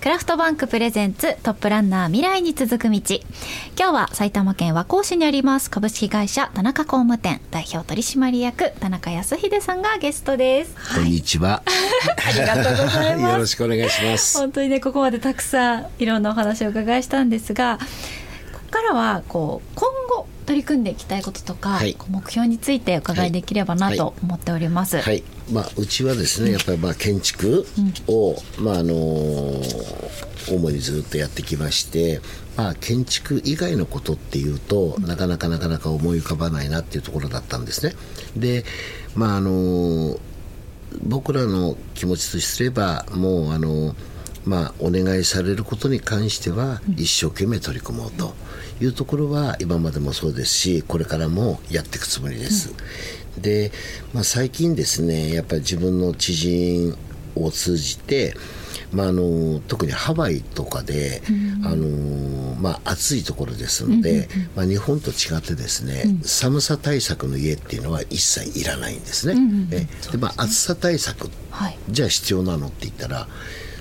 [0.00, 2.98] クラフトバンクプレゼンツトップランナー未来に続く道。
[3.78, 5.70] 今日は埼玉県和光市にあります。
[5.70, 7.42] 株式会社田中工務店。
[7.50, 10.74] 代表取締役田中康秀さんがゲストです。
[10.94, 13.28] こんにちは、ありがとうございます。
[13.30, 14.38] よろしくお願いします。
[14.38, 17.84] 本当にねここまでたくさんいろんなお話をお伺いしたんですがこ
[18.54, 21.96] こからはこう今後取り組んでいきたいこととか、はい。
[22.08, 25.22] 目標についてお伺いできればなと思っております、はい、
[25.52, 27.64] まあ、うちはですねやっぱりまあ建築
[28.08, 28.92] を、まああの
[30.48, 32.20] 主にずっとやってきまして、
[32.56, 37.94] まあ、建築以外のことっていうと、なかなかなかなか思い浮かばないなっていうところだったんですね。
[38.36, 38.64] で
[39.14, 40.18] まああの
[41.04, 43.94] 僕らの気持ちとすればもうあの
[44.44, 48.34] まあ、お願いされることに関しては一生懸命取り組もうと
[48.80, 52.74] いうところは今までもそうですしこれからもやっていくつもりです。
[53.38, 53.72] で、
[54.12, 56.96] まあ、最近ですねやっぱり自分の知人
[57.36, 58.34] を通じて、
[58.92, 61.22] まあ、あの特にハワイとかで、
[61.64, 69.68] あのまあ、暑いところですので、まあ、日本と違ってですね、寒さ対策の家っていうのは一切いらないんですね。
[69.70, 69.86] え。
[70.10, 71.78] でまあ、暑さ対策はい。
[71.88, 73.28] じゃあ必要なのって言ったら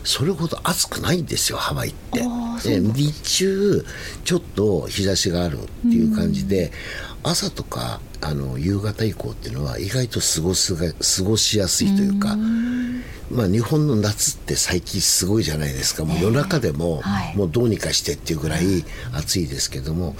[0.03, 2.23] それほど暑くないんですよハワイって。
[2.63, 3.85] 日中
[4.25, 6.71] ちょっと日差しがあるっていう感じで、
[7.23, 12.35] 朝とかあの夕方以降っていうのは意外と過ごすが過ごしやすいというか
[13.31, 16.03] まあ、日本の夏って最近すごいじゃないですか。
[16.03, 17.37] もう夜中でも、はい。
[17.37, 20.15] もうどうにかしてっていうぐらい暑いですけども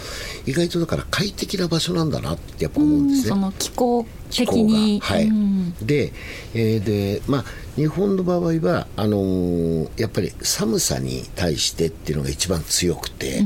[0.46, 3.30] 意外とだから快適な場所なんだなってやっぱ思うんですね。
[3.30, 5.06] その気候気候的にが。
[5.08, 5.74] はい、うん。
[5.82, 6.14] で,、
[6.54, 7.46] えーでまあ、
[7.80, 13.46] 日本の場合はあのーやっぱり寒さに対してっていうのが一番強くて、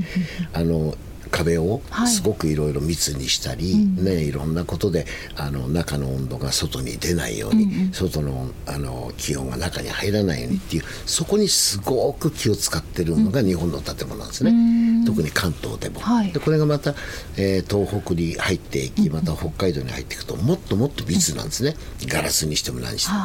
[0.53, 0.95] あの
[1.34, 2.08] 壁をはい。
[2.08, 16.00] すごくいろいろ密にしたり、ね、いろんなことであの中の温度が外に出ないように、外のあの気温が中に入らないようにっていうそこにすごく気を使ってるのが日本の建物なんですね、特に関東でも。
[16.00, 16.31] はい。
[16.31, 16.94] でこれがまた、
[17.36, 21.75] えー東北に入っていきまた北海道に入っていくともっともっと密なんですね、
[22.06, 23.18] ガラスにしても何しても。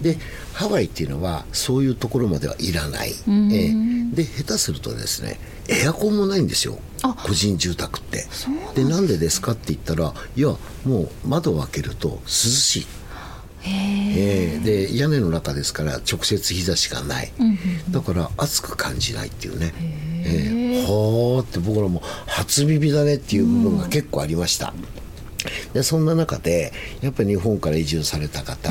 [0.00, 0.18] で
[0.54, 6.78] ハワイっていうのはそういうところまではいらない、えーで下手するとですねエアコンもないんですよ。
[6.93, 8.24] あ個人住宅って。
[8.74, 10.48] でなんでですかって言ったらいや
[10.84, 12.86] もう窓を開けると涼しい。
[13.60, 14.58] へええ。
[14.60, 17.32] ーで屋根の中ですから直接日差しがない、
[17.90, 19.72] だから暑く感じないっていうね。
[20.26, 24.74] えーはあって僕らも初耳だねっていう部分が結構ありました、
[25.72, 28.70] でそんな中でやっぱり日本から移住された方、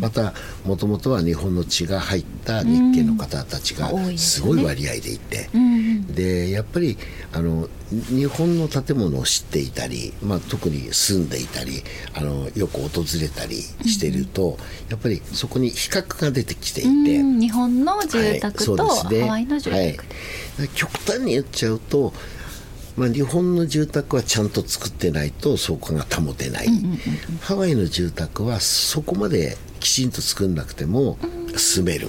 [0.00, 0.32] また
[0.64, 5.50] もともとは日本の血が入った日系の方たちがすごい割合でいて、
[6.10, 6.96] でやっぱり
[7.32, 11.82] あの日本の建物を知っていたり、まあ、特に住んでいたり
[12.14, 16.88] あのよく訪れたりしていると、やっぱりそこに比較が出てきていて。
[16.88, 19.20] うん日本の住宅とですね。
[19.22, 20.68] ハワイの住宅、はい。
[20.74, 22.12] 極端に言っちゃうと、
[22.96, 26.68] まあ、日本の住宅はちゃんと作ってないとそこが保てない、
[27.40, 31.18] ハワイの住宅はそこまできちんと作んなくても
[31.56, 32.08] 住める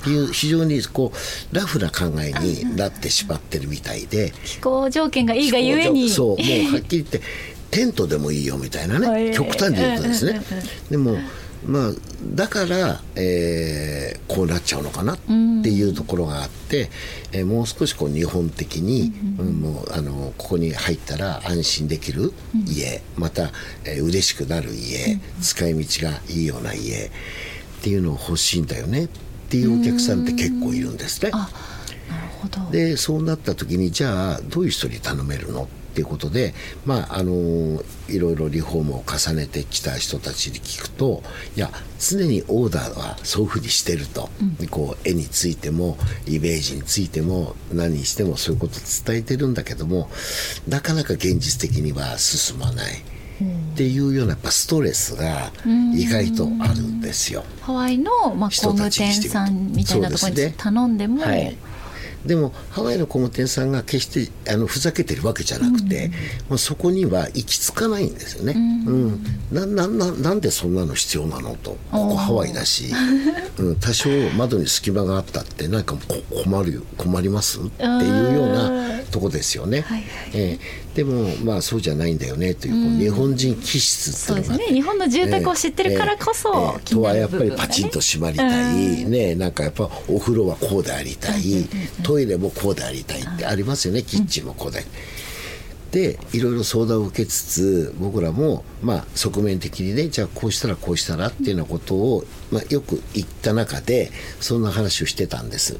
[0.00, 1.12] っていう非常にこ
[1.52, 4.32] うラフな考えになってしまってるみたいで。
[4.44, 6.08] 気候条件がいいがゆえに。
[6.10, 7.20] そうもうはっきり言って
[7.70, 9.24] テントでもいいよみたいなはい。
[9.24, 10.40] ね極端に言うとですね。
[10.90, 11.18] でも
[11.66, 11.92] まあ
[12.22, 15.30] だから、えーこうなっちゃうのかなって
[15.70, 16.90] いうところがあって、
[17.32, 22.32] えーもう少しこう日本的に、うんもうあのここに入ったら安心できる
[22.66, 23.50] 家、また、
[23.84, 27.10] えー嬉しくなる家、使い道がいいような家っ
[27.82, 29.08] ていうのを欲しいんだよね
[29.48, 31.32] っていうお客さんって結構いるんですね。
[32.70, 36.54] でそうなった時にじゃあどういう人に頼めるのっていうことで
[36.84, 41.22] まああのいろいろリフォームを重ねてきた人たちに聞くと
[41.56, 44.28] いや常にオーダーはそういうふうにしてると、
[44.70, 50.10] こう絵についてもイメージについても何にしてもそういうことを伝えてるんだけども
[50.68, 53.17] なかなか現実的には進まない。
[53.44, 55.52] っていうようなやっぱストレスが
[55.94, 57.44] 意外とあるんですよ。
[57.60, 61.56] ハワイの、まあ、工人務店さんみたいなところに頼んでも、はい、
[62.26, 64.06] でもハワイの工務店さんが決し
[64.44, 66.10] てあのふざけてるわけじゃなくて、
[66.48, 69.24] まあ、そこには行き着かないんですよね、うん。
[69.52, 71.76] ななななんでそんなの必要なのと。
[71.92, 72.86] ここハワイだし、
[73.58, 77.60] うん、多少窓に隙間があったってなんかこ困るよ困ります？
[77.60, 80.04] っていうようなとこですよね、はい
[80.34, 84.72] えーでもまあそうじゃないんだよねという,、こう日本人気質ってそですいううのがあって。
[84.72, 84.74] ね。
[84.74, 86.58] 日本の住宅を知ってるからこそ、ええ。
[86.58, 86.80] ええ。
[86.84, 91.68] 気になとはやっぱりパチンと閉まりたい、ねなんかやっぱお風呂はこうでありたい、
[92.02, 94.84] トイレもこうでありたいってありますよね、キッチンもこうで。
[95.92, 105.78] でいろいろ相談を受けつつ僕らも、まあ、側面的にねじゃあこうしたらこうしたらっていうようなことを、まあ、よく言った中でそんな話をしてたんです。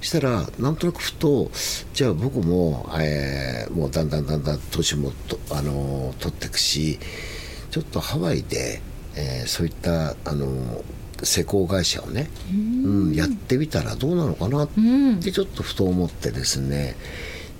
[0.00, 1.50] したらなんとなくふと
[1.94, 6.98] じゃあ僕も、えー、もうだんだんだんだん年もと、あの取っていくし
[7.70, 8.80] ちょっとハワイで、
[9.16, 10.82] えー、そういったあの
[11.22, 14.68] 施工会社をね、うん、やってみたらどうなのかなっ
[15.22, 16.94] てちょっとふと思ってですね、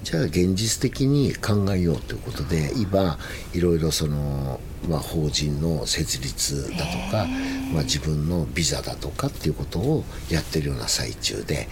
[0.06, 3.18] じゃあ現実的に考えようということで今
[3.54, 7.26] いろいろその、まあ、法人の設立だとか、
[7.72, 11.68] まあ、自分のビザだとかっていうことをやってるような最中で。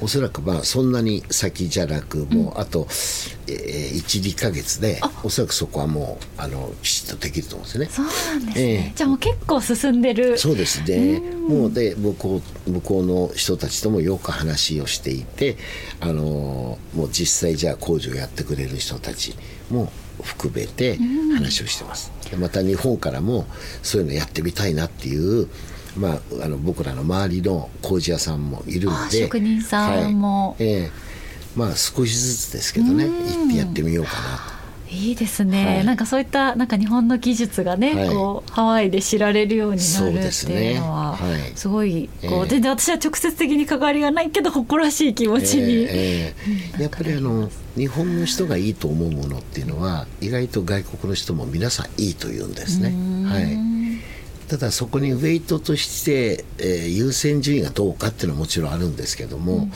[0.00, 2.86] おそらくまあそんなに先じゃなくもうあと、
[3.48, 7.90] えー、12か月でおそらくそこはもうあのきちっとできると思うんですよね。
[7.90, 10.38] そうなんですね、えー、じゃあもう結構進んでる。
[10.38, 11.20] そうですね。
[11.48, 15.56] もうで向こう向こうの人たちともよく話をしていて
[16.00, 19.34] あのもう実際じゃあ工場やってくれる人たち
[19.70, 19.90] も
[20.22, 20.98] 含めて
[21.34, 22.12] 話をしてます。
[22.38, 23.46] また日本からも
[23.82, 25.48] そういうのやってみたいなっていう
[25.96, 29.22] まあ、あの僕らの周りの工事屋さんもいるんで。
[29.22, 33.04] 職人さんも、はい、えー、まあ少しずつですけどね。
[33.04, 34.56] 行ってやってみようかなと。
[34.88, 41.18] いいですね、はい、なんかそういったなんか日本の技術がね、はい、こうハワイで知られるようになるっていうのは
[41.54, 52.90] すごいこう、えー、全然私は直接的に関わりがないけど誇らしい気持ちに、えーえー、やっぱりあの日本の人がいいと思うものっていうのは意外と外国の人も皆さんいいと言うんですね。
[53.28, 53.75] はい
[54.48, 59.68] ただそこにウェイトとして、えー、優先順位がどうかっていうのはもちろんあるんですけども、うんうん、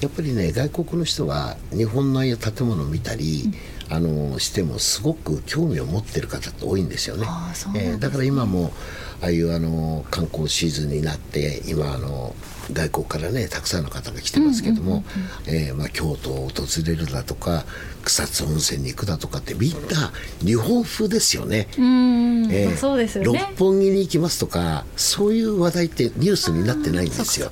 [0.00, 3.54] やっぱりね外国の人は日本のああいう建物を見たり、うん、
[3.90, 7.26] あのしてもすごく興味を持ってる方って多いんですよね。
[7.26, 7.28] ね
[7.74, 8.72] えー、だから今も
[9.20, 12.34] ああいうあの観光シーズンになって今あの
[12.72, 15.02] 外国からねたくさんの方が来てますけども、
[15.48, 17.64] えまあ、京都を訪れるだとか
[18.04, 20.12] 草津温泉に行くだとかってみんな
[20.44, 21.66] 日本風ですよね。
[21.76, 27.50] えー、そうですよね六本木に行きますとかそういう話題ってニュースになってないんですよ。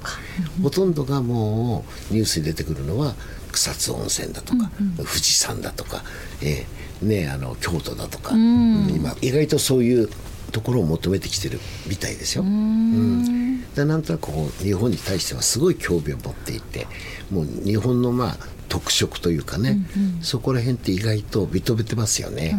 [0.62, 3.14] ほとんどがもうニュースに出てくるのは
[3.58, 6.02] 草津温泉だとか、うんうん、富士山だとか、
[6.40, 10.08] えーね、あの京都だとか、今意外とそういう
[10.52, 12.42] ところを求めてきてるみたいですよ。
[12.42, 13.62] うん。
[13.74, 16.88] でなんとなくこう日本に対してはすごい興味を持っていて
[17.30, 18.36] もう日本のまあ
[18.68, 22.58] 特色というかね、うんうん、そこら辺って意外と認めてますよね。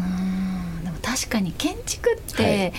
[0.84, 2.74] でも確かに建築って、はい、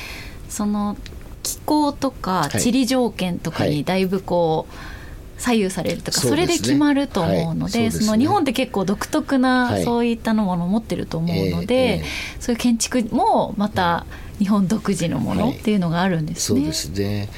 [0.49, 0.97] その
[1.43, 5.00] 気候とか地理条件とかにだいぶこう、はい
[5.41, 12.05] 左右されるとかそ,、れで決まると思うので、その日本って結構独特なそういったのものを持ってると思うので、
[12.39, 14.05] そういう建築もまた
[14.39, 16.61] 日本独自のものっていうのがあるんですね。
[16.61, 17.29] そうですね。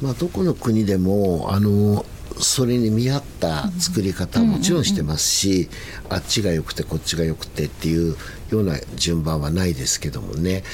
[0.00, 2.06] まあ、どこの国でもあの
[2.38, 5.68] それに見合った作り方はもちろんしてますし、
[6.08, 8.16] あっちが良くてこっちが良くてっていう
[8.50, 10.64] ような順番はないですけどもね。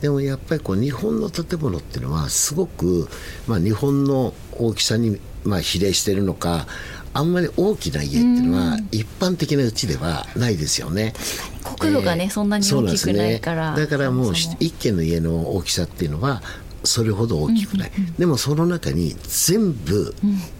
[0.00, 3.08] でもやっぱりこう日本の建物っていうのはすごく、
[3.46, 6.66] まあ、日本の大きさにまあ比例してるのか
[7.12, 11.12] あんまり大きな家っていうのは一般的なうちではないですよね。
[11.78, 16.42] 国土がね、えー、そんなに大きくないから、ね、だからもう一軒の家の大きさっていうのは
[16.84, 20.14] それほど大きくない、うんうんうん、でもその中に全部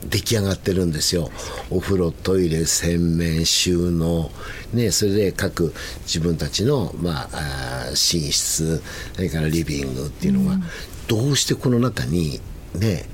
[0.08, 1.30] 出来上がってるんですよ、
[1.70, 4.30] うん、お風呂トイレ洗面収納。
[4.74, 8.82] ねそれで各自分たちの、まあ、あ寝室
[9.14, 10.62] それからリビングっていうのが、うん、
[11.06, 12.40] どうしてこの中に
[12.74, 13.08] ね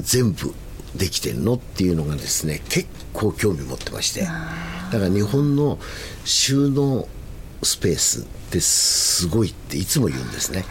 [0.00, 0.54] 全部
[0.96, 4.22] できてんのっていうのがですね結構興味持ってまして。
[4.22, 5.78] だから日本の
[6.24, 7.08] 収納
[7.62, 10.64] スペースってすごいっていつも言うんですね。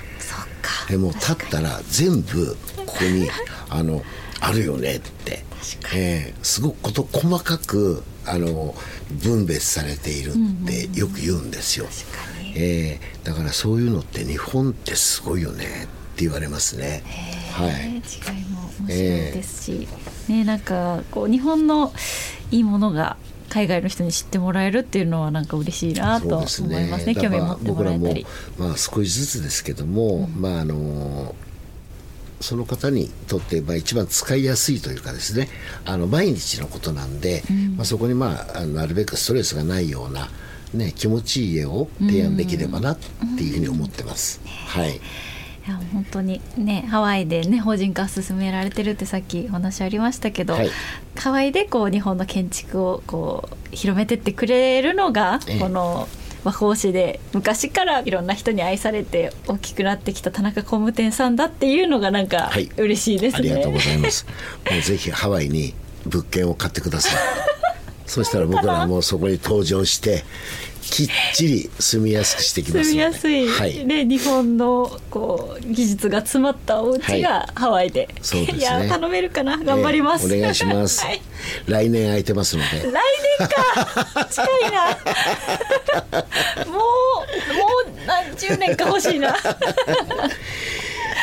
[0.88, 2.56] でも立ったら全部
[2.86, 3.30] ここに
[3.70, 4.04] あの
[4.40, 5.46] あるよねって、
[5.94, 8.76] えー、すごくこと細かくあの
[9.12, 17.04] 分別されているってよく言うんですよ、うんうん、えー、だからそういうのって日本ってすごいよねって言われますね。
[17.52, 19.88] はい、違いも面白いですし、
[20.30, 21.94] えー、ねなんかこう日本の
[22.52, 23.18] いいものが
[23.50, 26.64] 海外の人に知ってもらえるっていうのはなんか嬉しいなと思います
[27.06, 28.26] ね、ね、興味持ってもらえたり。
[28.58, 31.36] まあ少しずつですけども、うん、まああの
[32.44, 35.48] その方にとって、まあ、一番使いやすいというかですね
[35.86, 40.30] あの毎日のことなんで、うん、まあ、そこに、まあ、なるべくストレスがないような、
[40.74, 42.98] ね、気持ちいい家を提案できればなっ
[43.38, 44.42] ていうふうに思ってます。
[44.44, 45.00] うん、はい
[45.66, 50.70] いや本当にねハワイでね法人化進められてるってさっきお話ありましたけど、はい、
[51.16, 56.10] ハワイでこう日本の建築をこう広めてってくれるのが、ええ、この
[56.44, 64.26] 和光市で昔からいろんな人に愛されて大きくなってきた田中工務店さんだっていうのがなんか嬉しいですね、はい、ありがとうございます。
[64.70, 65.74] もうぜひハワイに
[66.06, 67.53] 物件を買ってください
[68.06, 70.24] そしたら僕らはもうそこに登場して
[70.82, 78.60] きっちり住みやすくしてきます住みやすい、はい、ね、日本のこう技術が詰まったお家がハワイで、そうですね。
[78.60, 79.58] いや頼めるかな。
[79.58, 81.22] 頑張ります、ええお願いします、はい。
[81.68, 82.92] 来年空いてますので。
[82.92, 82.94] 来
[83.40, 84.26] 年か。
[84.26, 84.98] 近いな。
[86.68, 89.36] もうもう何十年か欲しいな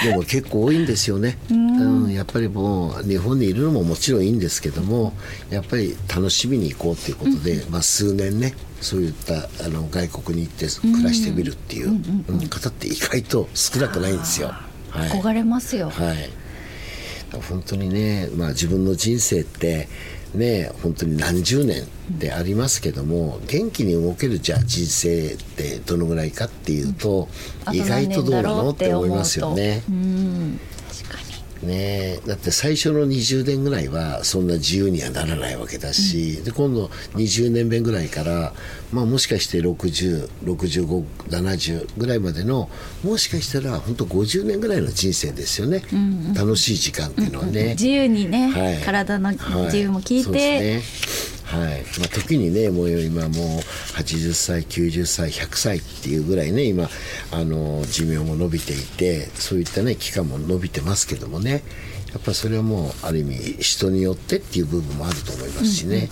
[0.04, 5.12] でも結構多いんですよね、うん、やっぱりもう日本にいるのももちろんいいんですけども
[5.50, 14.48] やっぱり楽しみに行こうということで、まあ、数年ねそういったあの外国に行って暮らしてみるっていううん方って意外と少なくないんですよ。
[14.90, 15.08] はい。
[15.10, 16.30] 憧れますよ、はい、
[17.48, 19.88] 本当にね、まあ、自分の人生って
[20.34, 27.28] ね本当に何十年でありますけども、元気に動けるじゃあ人生ってどのぐらいかっていうと、
[27.72, 29.82] 意外とどうなのって思いますよね。
[29.88, 30.60] うん
[31.62, 38.52] ねだって最初の20年ぐらいはそんな自由にはならないわけだし、で今度20年目ぐらいから、
[38.92, 42.70] まあ、もしかして606570ぐらいまでの
[43.04, 45.82] もしかしたら本当50年ぐらいの人生ですよね、
[46.34, 47.70] 楽しい時間っていうのはね。
[47.70, 48.78] 自由にね、はい。
[48.78, 50.82] 体の自由も聞いて、はい
[51.50, 51.82] はい。
[51.98, 53.30] まあ、時にねもう今もう
[53.98, 56.88] 80歳90歳100歳っていうぐらいね今
[57.32, 61.62] あの寿命も伸びていてそういったね期間も伸びてますけどもね
[62.12, 66.08] やっぱそれはもうある意味人によってっていう部分もあると思いますしね、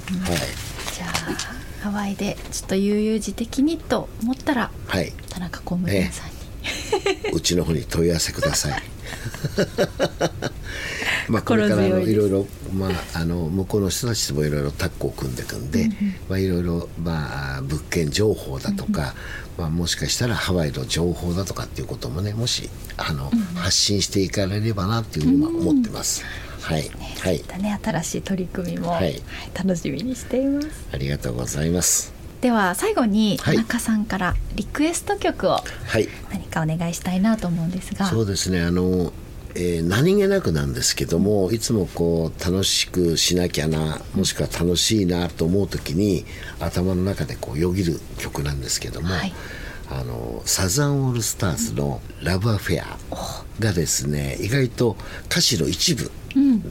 [0.95, 8.83] じゃあハワイでちょっと悠々自適にと思ったらはい、はい、田中工務店さんに、うちの方に問い合わせください。
[11.29, 15.91] まあこれからいろいろ、まあ、あの向こうの人たちともいろいろタッグを組んでいくんで、
[16.29, 19.15] まあ、いろいろ、まあ、物件情報だとか、
[19.59, 26.25] まあ、もしかしたらハワイの情報だとかっていうこともねもしあの、発信していかれればなっていうふうには思ってます。
[26.63, 27.43] はい、はい。
[27.63, 29.05] ね新しい取り組みも、はい。
[29.05, 29.23] はい
[29.55, 30.69] 楽しみにしています。
[30.93, 32.18] ありがとうございます。
[32.41, 33.57] では最後にはい。
[33.57, 36.09] 田中さんからリクエスト曲をはい。
[36.31, 38.63] 何かお願いしたいなと思うんですが、そうですね。
[38.63, 39.13] あの、
[39.55, 46.27] えー何気なくなんですけどもいつもこう楽しくしなきゃなもしくは楽しいなと思う時に
[46.61, 49.33] 頭の中でこうよぎる曲なんですけども、はい
[49.91, 52.99] あのサザンオールスターズの「ラブアフェア」
[53.59, 54.97] がですね意外と
[55.31, 56.11] 歌詞の一部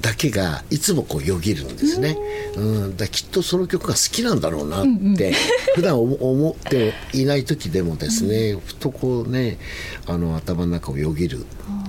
[0.02, 2.16] だけがいつもこうよぎるんですね、
[2.56, 2.92] うん。
[2.92, 4.86] だからきっとその曲が好きなんだろうなっ
[5.18, 5.34] て
[5.76, 9.58] 普段思思っていない時でもですねふとこうね
[10.06, 11.46] あの頭の中をよぎる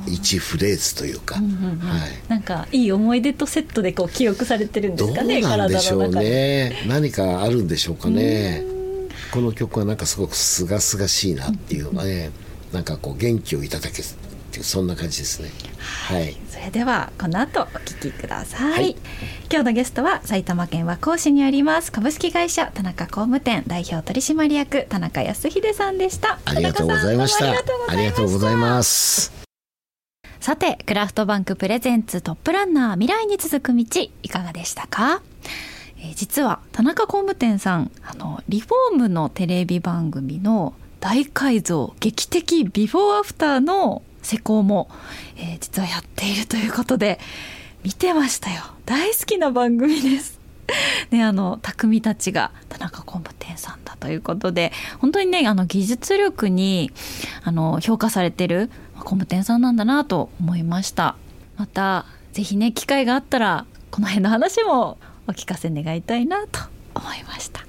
[0.07, 1.45] 一フレーズというか、はい、
[2.29, 6.09] なんかいい思い出とセットでこう記憶されてるんでどうすかねなんでしょう。
[6.09, 6.85] ね。
[6.89, 8.78] 何かあるんでしょうかね
[9.33, 12.31] この曲はなんかすごくすがすがしいなっていうね
[12.73, 14.05] なんかこう元気をいただけるっ
[14.51, 15.51] ていうそんな感じですね。
[15.79, 16.37] はい。
[16.49, 18.97] それではこの後お聞きください、はい。
[19.51, 26.39] 今日のゲストは埼玉県和光市にあります株式会社田中工務店代表取締役田中康秀さんでした。
[26.45, 27.47] ありがとうございました。
[27.47, 27.51] あ
[27.95, 29.33] りがとうございます。
[30.41, 33.85] さてクラフトバンクプレゼンツトップランナー未来に続く道
[34.23, 35.21] いかがでしたか？
[36.00, 44.88] えー実は田中工務店さんあのリフォームのテレビ番組の大改造劇的ビフォーアフターの施工も、
[45.37, 47.19] えー実はやっているということで
[47.85, 48.62] 見てましたよ。
[48.85, 50.38] 大好きな番組です。
[51.11, 56.93] ね、あの匠たちが田中工務店さんだということで本当にねあの技術力に
[57.43, 61.17] あの評価されてる工務店さんなんだなと思いました。
[61.57, 64.99] またぜひね機会があったらこの辺の話も
[65.29, 66.61] お聞かせ願いたいなと
[66.95, 67.65] 思いました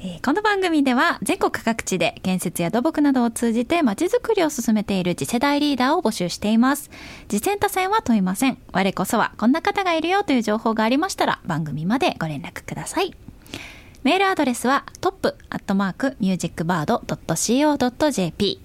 [0.24, 6.90] この番組では全国各地で建設や土木などを通じてまちづくりを進めている次世代リーダーを募集しています。
[7.28, 8.58] 次戦多戦は問いません。
[8.72, 13.12] 我こそはこんな方がいるよという情報がありましたら番組までご連絡ください。
[14.04, 18.60] メールアドレスはトップアットマークミュージックバード .co.jp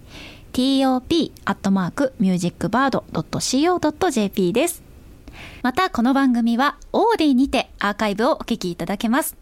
[0.53, 4.82] top アットマークミュージックバード .co.jp です。
[5.61, 9.35] またこの番組はオーディにてアーカイブをお聞きいただけます。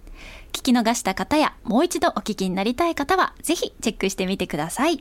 [0.51, 4.99] 聞き逃した方やもう一度お聞きになりたい方はぜひチェックしてみてください。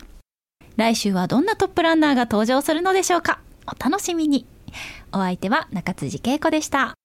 [0.77, 4.47] 来週はどんなトップランナーが登場するのでしょうかお楽しみに。
[5.13, 7.00] お相手は中辻恵子でした。